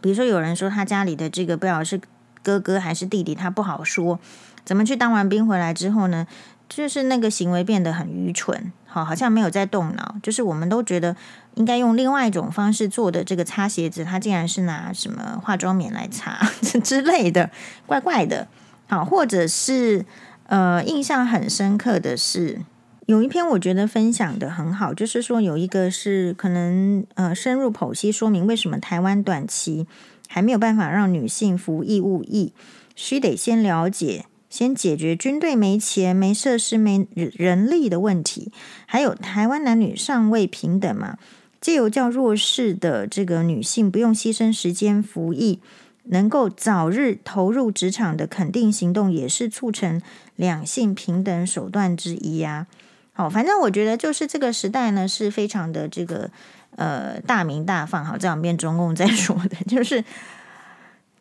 [0.00, 2.00] 比如说，有人说他家里的这个不知道是
[2.42, 4.18] 哥哥还是弟弟，他不好说，
[4.64, 6.26] 怎么去当完兵回来之后呢？
[6.68, 10.16] 就是那个行为变得很愚蠢，好，好像没有在动脑。
[10.22, 11.14] 就是我们都觉得
[11.54, 16.38] 应该用另外一种方式做的这个擦鞋子，他竟然是拿什么化妆棉来擦
[16.82, 17.50] 之类的，
[17.86, 18.48] 怪怪的。
[18.88, 20.04] 好，或者是
[20.48, 22.60] 呃，印象很深刻的是
[23.06, 29.86] 有一篇我觉得分享的很好，就是说有一个是可能呃深入剖析说明为什么台湾短期
[30.26, 32.52] 还没有办法让女性服义务役，
[32.96, 34.26] 须得先了解。
[34.50, 38.52] 先解决军队没钱、没设施、没人力的问题，
[38.84, 41.16] 还有台湾男女尚未平等嘛？
[41.60, 45.60] 借由较弱势的这个女性不用牺牲时间服役，
[46.04, 50.02] 能够早日投入职场的肯定行动，也是促成
[50.34, 52.66] 两性平等手段之一呀。
[53.12, 56.30] 好，反正我觉得就是这个时代呢，是非常的这个
[56.76, 58.04] 呃大明大放。
[58.04, 60.04] 好，这两边中共在说的，就是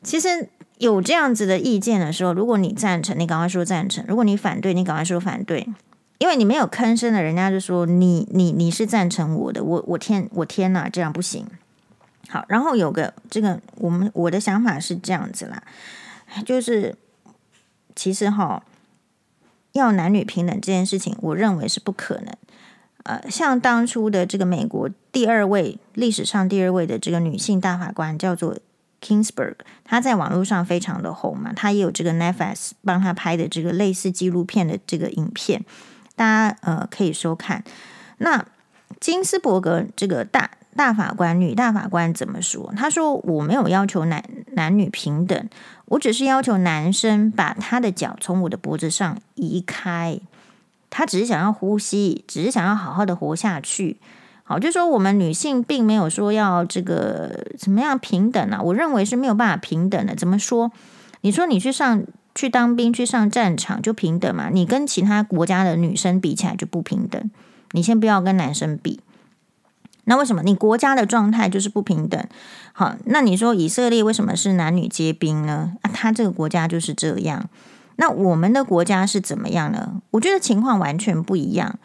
[0.01, 0.49] 其实。
[0.79, 5.67] 有这样子的意见的时候，如果你赞成，你赶快说赞成；如果你反对，你赶快说反对。
[6.19, 11.45] 因为你没有吭声的，人家就说你你你是赞成我的，我我天我天哪，这样不行。
[12.27, 15.63] 好，然后有个这个，我们我的想法是这样子啦，
[16.45, 16.95] 就是
[17.95, 18.63] 其实哈，
[19.73, 22.33] 要男女平等这件事情，我认为是不可能。
[23.03, 28.57] 呃，像当初的这个美国第二位历史上第二位的这个女性大法官叫做
[29.01, 35.63] Kingsburg，他在网络上非常的红嘛，他也有这个 Netflix 帮他拍的这个类似纪录片的这个影片，
[36.15, 37.63] 大家呃可以收看。
[38.17, 38.45] 那
[38.99, 42.73] 金斯伯格这个大大法官女大法官怎么说？
[42.75, 45.49] 她说：“我没有要求男男女平等，
[45.85, 50.19] 我只是要求男生把他的脚从我的脖子上移开。”
[50.91, 53.97] 他只是想要呼吸，只是想要好好的活下去。
[54.49, 58.59] 好，就说我们女性并没有说要这个怎么样平等啊。
[58.59, 60.15] 我认为是没有办法平等的。
[60.15, 60.71] 怎么说？
[61.21, 64.49] 你说你去上去当兵，去上战场就平等嘛？
[64.51, 67.29] 你跟其他国家的女生比起来就不平等。
[67.73, 68.99] 你先不要跟男生比。
[70.05, 72.19] 那为什么你国家的状态就是不平等？
[72.73, 75.73] 好，那你说以色列为什么是男女皆兵呢？
[75.83, 77.47] 啊，他这个国家就是这样。
[77.97, 80.01] 那我们的国家是怎么样呢？
[80.09, 81.77] 我觉得情况完全不一样。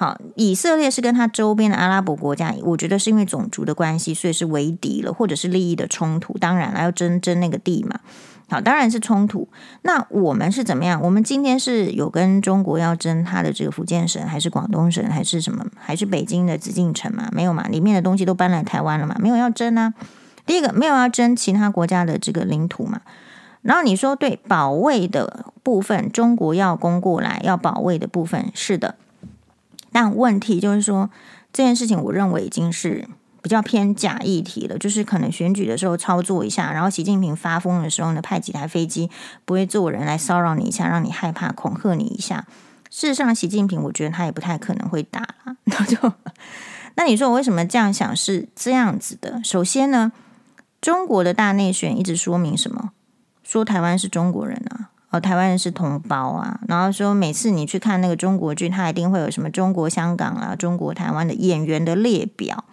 [0.00, 6.38] 好，以色列是跟他周边的阿拉伯国家，我觉得是因为种族的关系，所以是为敌了，或者是利益的冲突。
[6.38, 8.00] 当然了，要争争那个地嘛。
[8.48, 9.46] 好，当然是冲突。
[9.82, 11.02] 那我们是怎么样？
[11.02, 15.66] 我们今天是有跟中国要争他的这个福建省，还是广东省，还是什么？
[15.76, 17.28] 还是北京的紫禁城嘛？
[17.30, 17.68] 没有嘛？
[17.68, 19.14] 里面的东西都搬来台湾了嘛？
[19.20, 19.92] 没有要争啊。
[20.46, 23.02] 第一个，没有要争其他国家的这个领土嘛。
[23.60, 28.94] 然后你说对保卫的部分，中国要攻过来要保卫的部分是的，
[29.92, 31.10] 但问题就是说
[31.52, 33.08] 这件事情，我认为已经是
[33.42, 39.10] 比较偏假议题了，就是可能选举的时候操作一下，然后习近平发疯的时候呢，派几台飞机
[39.44, 42.46] 不会坐人来骚扰你一下，让你害怕恐吓你一下。
[42.90, 45.56] 事实上，习近平我觉得他也不太可能会打了。
[45.64, 45.96] 那就
[46.96, 49.40] 那你说我为什么这样想是这样子的？
[49.44, 50.12] 首先呢，
[50.80, 52.90] 中国的大内选一直说明什么？
[53.42, 62.64] 说台湾是中国人啊，哦，台湾人是同胞啊，然后说每次你去看那个中国剧，他一定会有什么中国香港啊、中国台湾的演员的列表。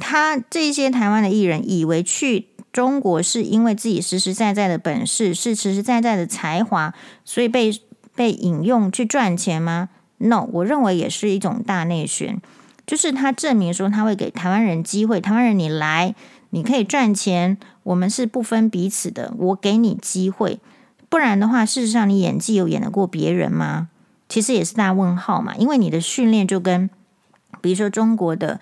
[0.00, 6.92] 他这些台湾的艺人以为去中国是因为自己实实在在的本事，是实实在在的才华，
[7.24, 7.70] 所以被
[8.14, 12.40] 被引用去赚钱吗？No，我认为也是一种大内宣，
[12.86, 16.14] 就是他证明说他会给台湾人机会，台湾人你来。
[16.54, 19.32] 你可以赚钱，我们是不分彼此的。
[19.38, 20.60] 我给你机会，
[21.12, 23.90] 不然的话，事实上你演技有演得过别人吗？
[24.30, 25.54] 其实也是大问号嘛。
[25.56, 26.88] 因为你的训练就跟，
[27.60, 28.58] 比如说中国的，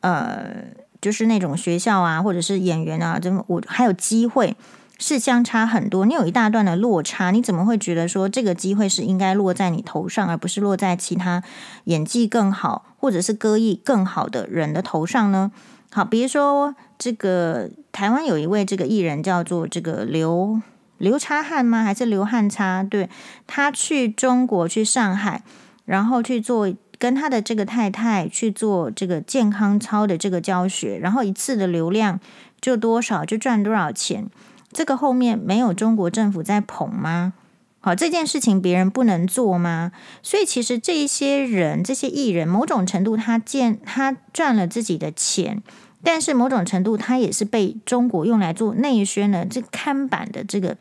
[0.00, 0.64] 呃，
[1.00, 4.54] 就是那种学校啊，或者是演员啊，这么我还有机会
[4.98, 6.04] 是相差很多。
[6.04, 11.42] 你有一大段的落差，你怎么会觉得说这个机会是应该落在你头上，而不是落在其他
[11.84, 15.50] 演技更好或者是歌艺更好的人的头上呢？
[15.90, 20.60] 好，比如说这个台湾有一位这个艺人叫做这个刘
[20.98, 21.82] 刘叉汉吗？
[21.82, 22.82] 还是刘汉叉？
[22.82, 23.08] 对，
[23.46, 25.42] 他去中国去上海，
[25.84, 32.20] 然后去做跟他的这个太太去做这个健康操的这个教学，然后一次的流量
[32.60, 34.28] 就多少就赚多少钱。
[34.72, 37.34] 这个后面没有中国政府在捧吗？
[37.80, 39.92] 好，这件事情别人不能做吗？
[40.22, 45.62] 所以其实这一些人，这些艺人，某种程度他见他赚了自己的钱。
[46.04, 50.76] 但是某种程度，他也是被中国用来做内宣的这看板的这个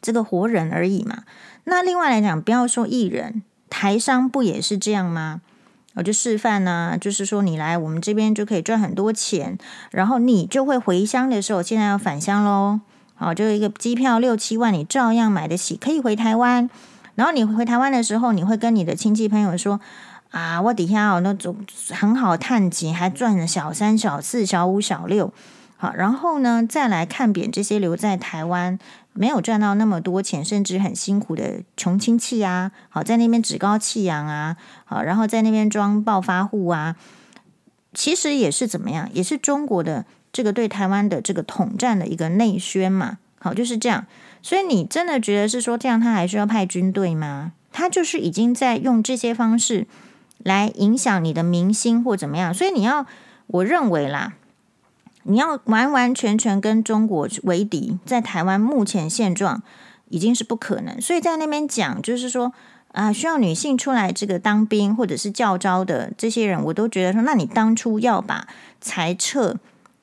[0.00, 1.24] 这个活人而已嘛。
[1.64, 5.40] 那另外来讲，不要说艺人，台商不也是这样吗？
[5.94, 9.58] 我就示范呢、就是说你来我们这边就可以赚很多钱，
[9.90, 12.80] 然后你就会回乡的时候，现在要返乡喽。
[13.16, 16.70] 好，就一个机票六七万，你照样买得起，可以回台湾。
[17.16, 19.80] 然后你回台湾的时候，你会跟你的亲戚朋友说。
[20.34, 21.56] 啊，我底下哦，那种
[21.90, 25.32] 很好探亲，还赚了小三、小四、小五、小六，
[25.76, 28.76] 好，然后呢，再来看扁这些留在台湾
[29.12, 36.96] 没有赚到那么多钱，甚至很辛苦的穷亲戚啊，好，在那边趾高气扬啊，好，然后在那边装暴发户啊，
[37.92, 44.04] 其实也是怎么样，也是中国的这个对台湾的这个统战的一个内宣嘛，好，就是这样。
[44.42, 47.52] 所以你真的觉得是说这样，他还需要派军队吗？
[47.70, 49.86] 他就是已经在用这些方式。
[50.44, 53.06] 来影响你的明星或怎么样，所以你要，
[53.46, 54.34] 我认为啦，
[55.22, 59.62] 你要完完全全跟中国为敌，在台湾目前现状
[60.10, 61.00] 已经是不可能。
[61.00, 62.52] 所以在那边讲，就是说
[62.92, 68.46] 啊，需要女性出来这个当兵或者是教招的这些人，我都觉得说，那你当初要把
[68.82, 69.56] 裁撤，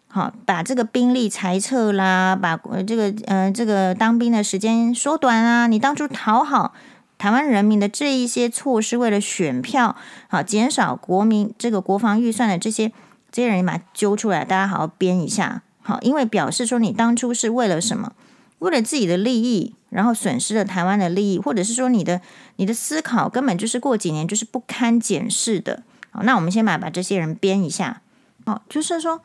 [0.08, 6.74] 好，把这个兵力裁撤啦，把这个呃这个当兵的时间缩短啊，你当初讨好。
[7.22, 9.96] 台湾人民的这一些措施，为了选票，
[10.28, 12.92] 好减少国民这个国防预算的这些
[13.32, 18.14] 这些人，把揪出来，大家好好编一下，好，因为表示说你当初是为了什么？
[18.58, 22.22] 为了自己的利益，然后损失了台湾的利益，或者是说你的
[22.56, 28.02] 你的思考根本就是过几年就是不堪检视的，好，那我们先把把这些人编一下。
[28.46, 29.22] 哦，就是说，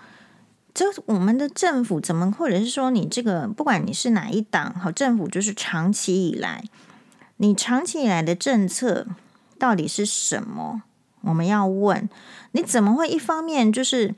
[0.75, 6.63] 这我们的政府怎么，或者是说你这个，不管你是哪一党，好，政府就是长期以来，
[7.39, 9.07] 你长期以来的政策
[9.59, 10.83] 到底是什么？
[11.23, 12.09] 我们要问，
[12.53, 14.15] 你怎么会一方面就是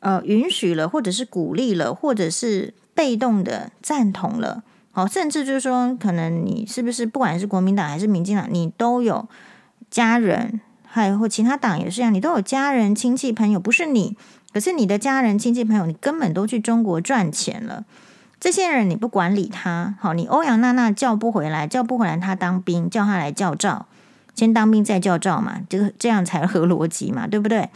[0.00, 4.62] 呃允许了，或者是鼓励了，或者是被动的赞同了？
[4.90, 9.28] 好，甚至就是说，可能你是不是不管是国民党还是民进党，你都有
[9.90, 14.16] 家人，还有或其他党也是一样，你都有家人、亲戚、朋友，不是你。
[14.54, 17.84] 可是你的家人、亲戚、朋友，你根本都去中国赚钱了。
[18.38, 23.86] 这些人你不管理他，好，你欧阳娜娜叫不回来，叫不回来，他当兵，叫他来教召，
[24.34, 27.70] 先当兵再教召嘛，这个这样才合逻辑嘛，对不对？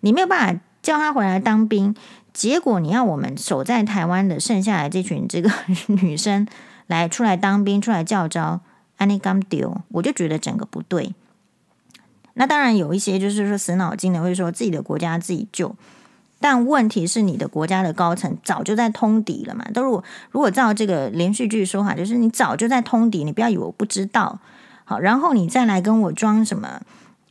[0.00, 1.94] 你没有办法叫他回来当兵，
[2.32, 5.50] 结果你要我们守在台湾的剩下来这群这个
[5.88, 6.46] 女生
[6.86, 8.60] 来出来当兵，出来教召，
[8.98, 11.14] 安尼刚丢，我就觉得整个不对。
[12.34, 15.74] 那当然有一些就是说死脑筋的，会说自己的国家自己救。
[16.42, 19.64] 但问题是，你的国家的高层早就在通敌了嘛？
[19.72, 24.40] 都如果如果照这个连续剧说法，就是你早就在通敌，你不要以为我不知道。
[24.84, 26.82] 好，然后你再来跟我装什么？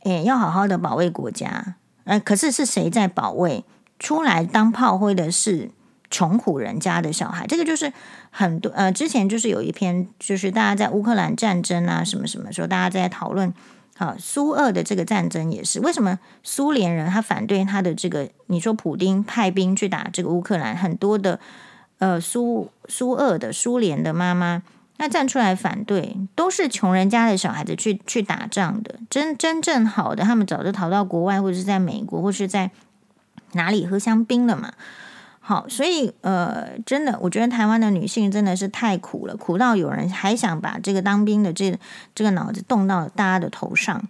[0.04, 1.76] 诶，要好好的保卫国家。
[2.04, 3.64] 诶，可是是谁在保卫？
[3.98, 5.70] 出来当炮灰的是
[6.10, 7.46] 穷苦人家的小孩。
[7.46, 7.92] 这个就是
[8.30, 13.52] 很多呃，之前就是有一篇，就是大家在乌克兰战争啊什么什么时候，大家在讨论。
[13.98, 18.28] 啊，苏俄的这个战争也是为什么苏联人他反对他的这个？
[18.46, 21.38] 你说普丁派兵去打这个乌克兰，很多的
[21.98, 24.62] 呃苏苏俄的苏联的妈妈，
[24.96, 28.98] 那站出来反对，都是穷人家的小孩子去去打仗的。
[29.08, 32.70] 真真正好的，他们早就逃到国外，或者是在美国，或是在
[33.52, 34.72] 哪里喝香槟了嘛。
[35.44, 41.76] 好，所以呃，真的，我觉得台湾的女性真的是太苦了，苦到有人还想把这个当兵的这
[42.14, 44.08] 这个脑子动到大家的头上。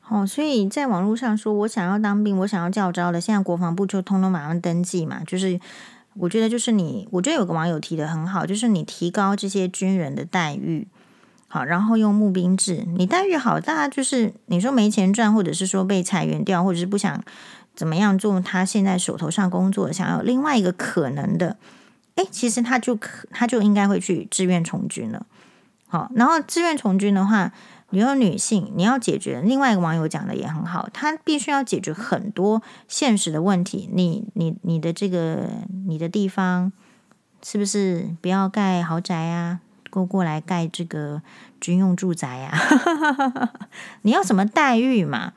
[0.00, 5.20] 好，所以在网络上说我想要当兵，我想要教招的，现在国防部就通通马上登记嘛。
[5.24, 5.60] 就是
[6.14, 10.88] 我觉得，就是你，我觉得有个网友提的很好，就是你提高这些军人的待遇，
[11.46, 17.22] 好，然后用募兵制，你待遇好，大家就是你说没钱赚，或者是说被裁员掉，或者是不想。
[17.76, 18.40] 怎么样做？
[18.40, 21.56] 他现在手头上工作，想要另外一个可能的，
[22.16, 25.26] 诶，其实他就可，他就应该会去志愿从军了。
[25.86, 27.52] 好，然后志愿从军的话，
[27.90, 33.88] 你有女性，你要解决另外一个网友讲的也很好，他必须要解决很多现实的问题。
[33.92, 35.48] 你你你的这个
[35.86, 36.72] 你的地方
[37.42, 39.60] 是不是不要盖豪宅啊？
[39.88, 41.22] 过过来盖这个
[41.60, 42.52] 军用住宅呀？
[44.02, 45.32] 你要什么待遇嘛？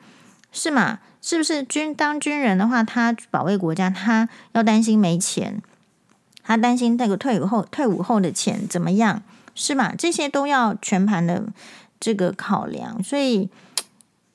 [0.52, 1.00] 是吗？
[1.22, 5.62] 是不是军当军人的话，他保卫国家，他要担心没钱，
[6.42, 9.22] 他担心那个退伍后退伍后的钱怎么样，
[9.54, 9.94] 是吧？
[9.98, 11.44] 这些都要全盘的
[12.00, 13.50] 这个考量，所以，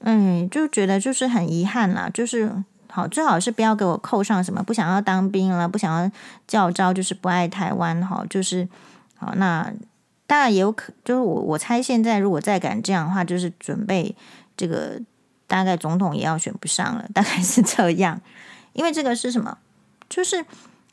[0.00, 2.52] 嗯，就觉得就是很遗憾啦，就是
[2.90, 6.10] 好，最好是不要给我扣上什么不想要当兵了，不想要
[6.46, 8.68] 教招，就是不爱台湾，好，就是
[9.16, 9.72] 好，那
[10.26, 14.14] 当然也有可，就是我我猜现在如果再敢这样的话，就是准备
[14.54, 15.00] 这个。
[15.46, 18.20] 大概总统也要选不上了，大概是这样。
[18.72, 19.58] 因为这个是什么？
[20.08, 20.44] 就是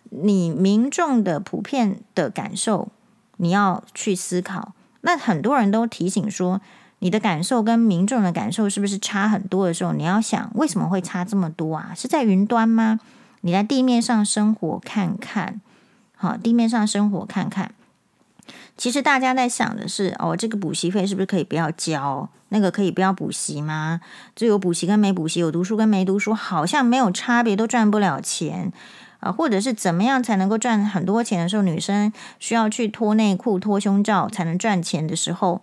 [0.09, 2.89] 你民众的普遍的感受，
[3.37, 4.73] 你要去思考。
[5.01, 6.61] 那很多人都提醒说，
[6.99, 11.93] 你的感受跟民众的感受是不是差很多的时候，你要想为什么会差这么多啊？
[11.95, 12.99] 是在云端吗？
[13.41, 15.59] 你在地面上生活看看，
[16.15, 17.73] 好，地面上生活看看。
[18.81, 22.27] 其实大家在想的是，哦，这个补习费是不是可以不要交？
[22.49, 24.01] 那个可以不要补习吗？
[24.35, 28.73] 就有补习跟没补习，有读书跟没读书，好像没有差别，都赚不了钱
[29.19, 29.31] 啊？
[29.31, 35.61] 或者是怎么样才能够赚很多钱的时候，女生需要去脱内裤、脱胸罩才能赚钱的时候，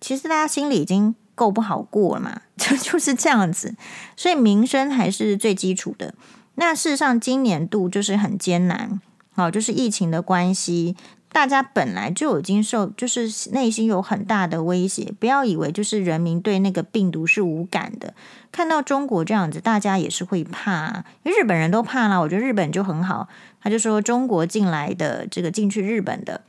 [0.00, 3.74] 其实大家心里已经够不好过了嘛， 就就是这样子。
[4.16, 6.14] 所以民生还是最基础的。
[6.54, 8.98] 那事实上，今年度就是很艰难，
[9.34, 10.96] 好，就是疫情的关系。
[11.36, 15.12] 大家本来就已经受，就是内心有很大的威胁。
[15.20, 18.14] 不要以为就是人民对那个病毒是无感的，
[18.50, 21.04] 看到中国这样子，大家也是会怕。
[21.24, 23.28] 日本人都怕了，我觉得日本就很好。
[23.60, 26.40] 他就说中国进来的这个进去日本的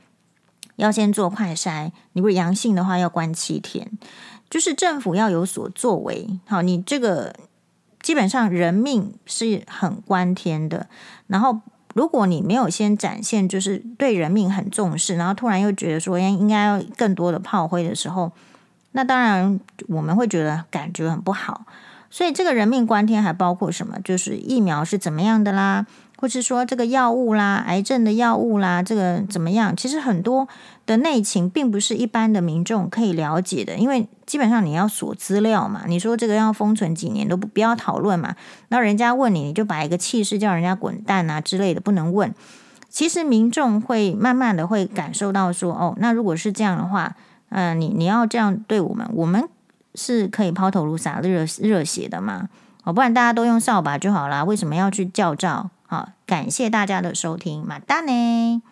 [0.76, 3.90] 要先做快筛，你不是阳性的话要关七天，
[4.48, 6.40] 就是政府要有所作为。
[6.46, 7.34] 好，你这个
[8.00, 10.88] 基本上人命是很关天的，
[11.26, 11.60] 然后。
[11.98, 18.30] 如果你没有先展现就是对人命很重视，然后突然又觉得说应该要更多的炮灰的时候，
[18.92, 21.64] 那当然我们会觉得感觉很不好。
[22.08, 23.98] 所以这个人命关天还包括什么？
[24.04, 25.86] 就是疫苗是怎么样的啦，
[26.20, 29.76] 或是说这个药物啦，癌症的药物啦，这个怎么样？
[29.76, 30.48] 其实很多
[30.84, 35.82] 的内情并不是一般的民众可以了解的，因为基本上你要锁资料嘛。
[35.86, 38.34] 你说这个要封存几年都不不要讨论嘛。
[38.68, 42.34] 那人家问你，你就摆一个气势叫人家滚蛋啊之类的，不能问。
[42.88, 47.14] 其实民众会慢慢的会感受到说，哦，那如果是这样的话，
[47.50, 49.48] 嗯、你你要这样对我们，我们
[49.94, 52.48] 是可以抛头颅洒热热血的嘛？
[52.82, 55.70] 哦，不然大家都用扫把就好啦，为什么要去叫照？
[55.90, 58.62] 好，感谢大家的收听，马达呢。